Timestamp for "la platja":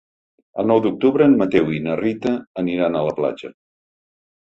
3.13-3.57